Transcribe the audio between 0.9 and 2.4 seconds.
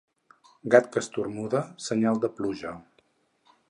que esternuda, senyal de